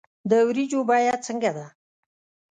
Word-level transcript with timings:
د 0.29 0.31
ورجو 0.47 0.79
بیه 0.89 1.15
څنګه 1.25 1.51
ده 1.57 1.67